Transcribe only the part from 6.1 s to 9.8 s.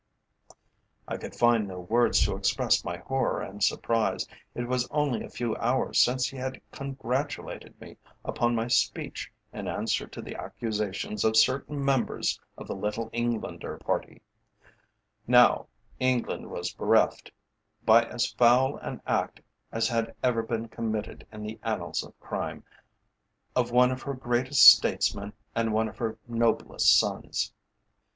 he had congratulated me upon my speech in